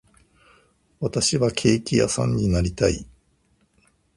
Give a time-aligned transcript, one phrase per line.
[0.99, 3.05] 私はケーキ屋さんになりたい